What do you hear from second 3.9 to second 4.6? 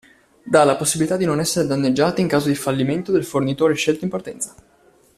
in partenza.